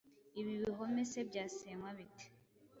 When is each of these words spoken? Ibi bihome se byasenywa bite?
Ibi 0.39 0.53
bihome 0.61 1.03
se 1.11 1.19
byasenywa 1.29 1.89
bite? 1.97 2.25